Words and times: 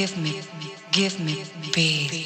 give 0.00 0.16
me, 0.16 0.32
give 0.92 1.20
me 1.20 1.36
peace. 1.72 2.20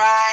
Right. 0.00 0.29